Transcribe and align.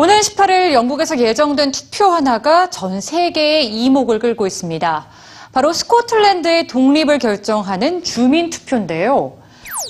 오늘 0.00 0.20
18일 0.20 0.72
영국에서 0.72 1.18
예정된 1.18 1.72
투표 1.72 2.04
하나가 2.06 2.70
전 2.70 3.00
세계의 3.00 3.66
이목을 3.66 4.20
끌고 4.20 4.46
있습니다. 4.46 5.06
바로 5.52 5.72
스코틀랜드의 5.72 6.68
독립을 6.68 7.18
결정하는 7.18 8.04
주민 8.04 8.50
투표인데요. 8.50 9.36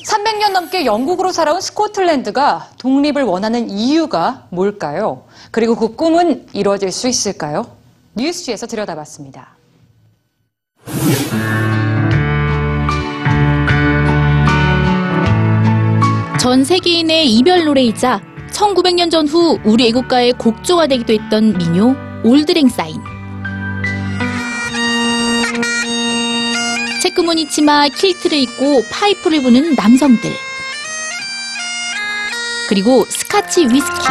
300년 0.06 0.52
넘게 0.52 0.86
영국으로 0.86 1.30
살아온 1.30 1.60
스코틀랜드가 1.60 2.70
독립을 2.78 3.22
원하는 3.22 3.68
이유가 3.68 4.46
뭘까요? 4.48 5.24
그리고 5.50 5.76
그 5.76 5.94
꿈은 5.94 6.46
이루어질 6.54 6.90
수 6.90 7.06
있을까요? 7.06 7.66
뉴스지에서 8.14 8.66
들여다봤습니다. 8.66 9.57
전 16.40 16.64
세계인의 16.64 17.30
이별 17.32 17.64
노래이자 17.64 18.20
1900년 18.52 19.10
전 19.10 19.26
후 19.26 19.58
우리 19.64 19.88
애국가의 19.88 20.32
곡조가 20.34 20.86
되기도 20.86 21.12
했던 21.12 21.56
민요 21.58 21.94
올드랭사인. 22.24 23.00
체크무늬 27.02 27.48
치마 27.48 27.88
킬트를 27.88 28.38
입고 28.38 28.82
파이프를 28.90 29.42
부는 29.42 29.74
남성들. 29.74 30.30
그리고 32.68 33.04
스카치 33.08 33.66
위스키. 33.66 34.06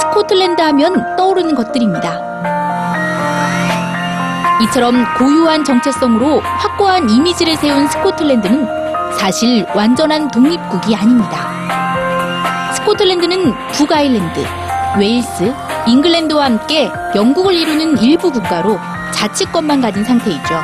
스코틀랜드 0.00 0.60
하면 0.62 1.16
떠오르는 1.16 1.54
것들입니다. 1.54 2.61
이처럼 4.72 5.04
고유한 5.18 5.64
정체성으로 5.64 6.40
확고한 6.40 7.10
이미지를 7.10 7.56
세운 7.56 7.86
스코틀랜드는 7.88 8.66
사실 9.18 9.66
완전한 9.74 10.30
독립국이 10.30 10.96
아닙니다. 10.96 12.72
스코틀랜드는 12.72 13.52
북아일랜드, 13.72 14.42
웨일스, 14.98 15.52
잉글랜드와 15.86 16.46
함께 16.46 16.90
영국을 17.14 17.52
이루는 17.52 17.98
일부 17.98 18.32
국가로 18.32 18.78
자치권만 19.12 19.82
가진 19.82 20.04
상태이죠. 20.04 20.54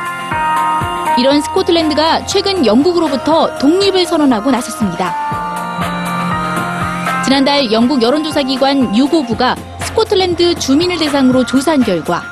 이런 1.19 1.39
스코틀랜드가 1.41 2.25
최근 2.25 2.65
영국으로부터 2.65 3.59
독립을 3.59 4.07
선언하고 4.07 4.49
나섰습니다. 4.49 5.13
지난달 7.23 7.71
영국 7.71 8.01
여론조사기관 8.01 8.97
유고부가 8.97 9.55
스코틀랜드 9.81 10.55
주민을 10.55 10.97
대상으로 10.97 11.45
조사한 11.45 11.83
결과 11.83 12.23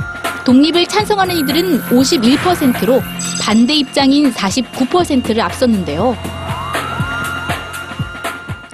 독립을 0.47 0.85
찬성하는 0.85 1.35
이들은 1.39 1.81
51%로 1.89 3.01
반대 3.41 3.73
입장인 3.73 4.31
49%를 4.31 5.41
앞섰는데요. 5.41 6.15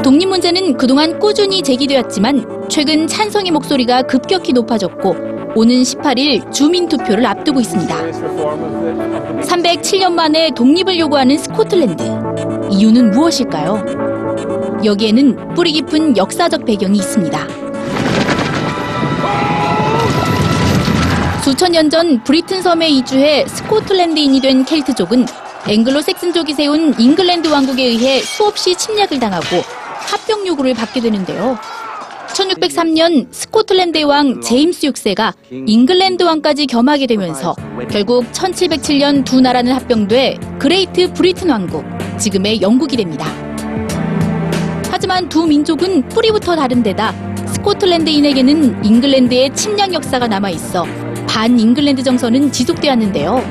독립 0.03 0.27
문제는 0.27 0.77
그동안 0.77 1.17
꾸준히 1.17 1.63
제기되었지만 1.63 2.67
최근 2.69 3.07
찬성의 3.07 3.49
목소리가 3.49 4.03
급격히 4.03 4.53
높아졌고 4.53 5.15
오는 5.55 5.81
18일 5.81 6.51
주민 6.51 6.87
투표를 6.87 7.25
앞두고 7.25 7.59
있습니다. 7.59 7.95
307년 9.41 10.11
만에 10.11 10.51
독립을 10.55 10.99
요구하는 10.99 11.39
스코틀랜드. 11.39 12.03
이유는 12.69 13.09
무엇일까요? 13.09 13.83
여기에는 14.85 15.55
뿌리 15.55 15.71
깊은 15.71 16.17
역사적 16.17 16.65
배경이 16.65 16.99
있습니다. 16.99 17.63
수천 21.43 21.71
년 21.73 21.89
전 21.89 22.23
브리튼 22.23 22.61
섬에 22.61 22.87
이주해 22.89 23.45
스코틀랜드인이 23.47 24.39
된 24.39 24.63
켈트족은 24.63 25.25
앵글로색슨족이 25.67 26.53
세운 26.53 26.97
잉글랜드 26.97 27.47
왕국에 27.49 27.83
의해 27.83 28.19
수없이 28.21 28.75
침략을 28.75 29.19
당하고 29.19 29.61
합병 30.07 30.45
요구를 30.47 30.73
받게 30.73 31.01
되는데요. 31.01 31.57
1603년 32.29 33.27
스코틀랜드의 33.31 34.05
왕 34.05 34.41
제임스 34.41 34.87
6세가 34.87 35.33
잉글랜드 35.67 36.23
왕까지 36.23 36.65
겸하게 36.65 37.05
되면서 37.07 37.55
결국 37.91 38.25
1707년 38.31 39.23
두 39.25 39.39
나라는 39.41 39.73
합병돼 39.73 40.39
그레이트 40.59 41.11
브리튼 41.13 41.49
왕국, 41.49 41.85
지금의 42.17 42.61
영국이 42.61 42.97
됩니다. 42.97 43.27
하지만 44.89 45.27
두 45.29 45.45
민족은 45.45 46.07
뿌리부터 46.09 46.55
다른 46.55 46.81
데다 46.81 47.13
스코틀랜드인에게는 47.53 48.83
잉글랜드의 48.85 49.53
침략 49.53 49.93
역사가 49.93 50.27
남아 50.27 50.49
있어 50.51 50.85
반 51.33 51.59
잉글랜드 51.59 52.03
정서는 52.03 52.51
지속되었는데요. 52.51 53.41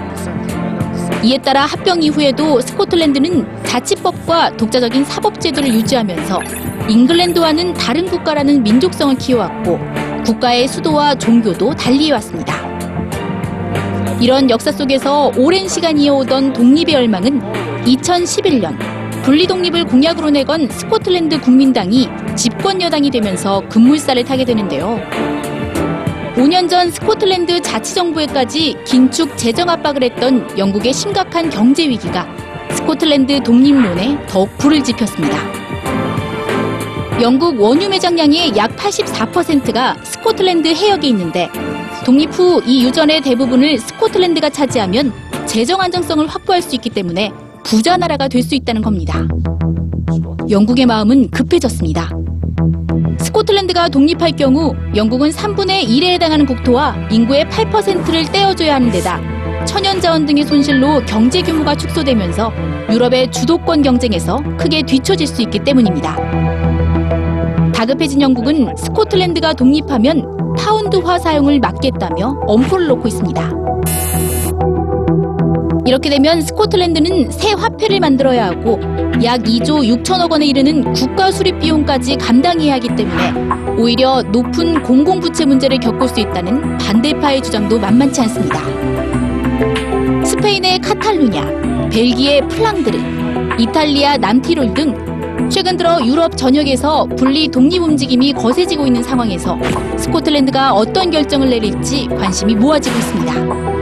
이에 1.24 1.36
따라 1.38 1.66
합병 1.66 2.00
이후에도 2.00 2.60
스코틀랜드는 2.60 3.64
자치법과 3.64 4.56
독자적인 4.56 5.04
사법제도를 5.04 5.74
유지하면서 5.74 6.40
잉글랜드와는 6.88 7.74
다른 7.74 8.06
국가라는 8.06 8.62
민족성을 8.62 9.16
키워왔고 9.16 9.80
국가의 10.24 10.68
수도와 10.68 11.16
종교도 11.16 11.74
달리 11.74 12.06
해왔습니다. 12.06 12.54
이런 14.20 14.48
역사 14.48 14.70
속에서 14.70 15.32
오랜 15.36 15.66
시간 15.66 15.98
이어오던 15.98 16.52
독립의 16.52 16.94
열망은 16.94 17.40
2011년 17.82 18.78
분리 19.24 19.44
독립을 19.48 19.86
공약으로 19.86 20.30
내건 20.30 20.68
스코틀랜드 20.70 21.40
국민당이 21.40 22.08
집권 22.36 22.80
여당이 22.80 23.10
되면서 23.10 23.60
급물살을 23.68 24.22
타게 24.22 24.44
되는데요. 24.44 25.00
5년 26.36 26.68
전 26.68 26.90
스코틀랜드 26.90 27.60
자치정부에까지 27.60 28.76
긴축 28.86 29.36
재정 29.36 29.68
압박을 29.68 30.02
했던 30.04 30.46
영국의 30.58 30.92
심각한 30.92 31.50
경제 31.50 31.86
위기가 31.88 32.26
스코틀랜드 32.70 33.42
독립론에 33.42 34.26
더욱 34.26 34.48
불을 34.58 34.82
지폈습니다. 34.82 35.36
영국 37.20 37.60
원유 37.60 37.88
매장량의 37.90 38.56
약 38.56 38.74
84%가 38.76 39.96
스코틀랜드 40.02 40.68
해역에 40.68 41.06
있는데 41.08 41.48
독립 42.04 42.30
후 42.32 42.62
이 42.66 42.82
유전의 42.84 43.20
대부분을 43.20 43.78
스코틀랜드가 43.78 44.48
차지하면 44.48 45.12
재정 45.46 45.80
안정성을 45.80 46.26
확보할 46.26 46.62
수 46.62 46.74
있기 46.76 46.90
때문에 46.90 47.30
부자 47.62 47.96
나라가 47.96 48.26
될 48.28 48.42
수 48.42 48.54
있다는 48.54 48.80
겁니다. 48.82 49.26
영국의 50.50 50.86
마음은 50.86 51.30
급해졌습니다. 51.30 52.10
스코틀랜드가 53.72 53.88
독립할 53.88 54.32
경우 54.32 54.74
영국은 54.94 55.30
3분의 55.30 55.86
1에 55.86 56.04
해당하는 56.12 56.46
국토와 56.46 56.94
인구의 57.10 57.46
8%를 57.46 58.24
떼어줘야 58.30 58.74
하는 58.76 58.90
데다 58.90 59.20
천연자원 59.64 60.26
등의 60.26 60.44
손실로 60.44 61.02
경제 61.06 61.42
규모가 61.42 61.74
축소되면서 61.74 62.52
유럽의 62.90 63.30
주도권 63.30 63.82
경쟁에서 63.82 64.42
크게 64.58 64.82
뒤처질 64.82 65.26
수 65.26 65.42
있기 65.42 65.58
때문입니다. 65.60 66.16
다급해진 67.72 68.20
영국은 68.20 68.74
스코틀랜드가 68.76 69.54
독립하면 69.54 70.54
파운드화 70.56 71.18
사용을 71.18 71.58
막겠다며 71.58 72.40
엄포를 72.46 72.86
놓고 72.88 73.08
있습니다. 73.08 73.52
이렇게 75.84 76.10
되면 76.10 76.40
스코틀랜드는 76.40 77.30
새 77.30 77.52
화폐를 77.52 78.00
만들어야 78.00 78.46
하고 78.46 78.80
약 79.24 79.42
2조 79.42 80.02
6천억 80.02 80.30
원에 80.30 80.46
이르는 80.46 80.92
국가 80.92 81.30
수립 81.30 81.58
비용까지 81.58 82.16
감당해야 82.16 82.74
하기 82.74 82.94
때문에 82.94 83.76
오히려 83.76 84.22
높은 84.22 84.82
공공부채 84.82 85.44
문제를 85.44 85.78
겪을 85.80 86.08
수 86.08 86.20
있다는 86.20 86.78
반대파의 86.78 87.42
주장도 87.42 87.78
만만치 87.78 88.20
않습니다. 88.22 88.60
스페인의 90.24 90.78
카탈루냐, 90.80 91.88
벨기에 91.90 92.40
플랑드르, 92.42 92.98
이탈리아 93.58 94.16
남티롤 94.16 94.72
등 94.74 95.48
최근 95.50 95.76
들어 95.76 95.98
유럽 96.04 96.36
전역에서 96.36 97.06
분리 97.16 97.48
독립 97.48 97.82
움직임이 97.82 98.32
거세지고 98.32 98.86
있는 98.86 99.02
상황에서 99.02 99.58
스코틀랜드가 99.98 100.72
어떤 100.72 101.10
결정을 101.10 101.50
내릴지 101.50 102.06
관심이 102.06 102.54
모아지고 102.54 102.96
있습니다. 102.96 103.81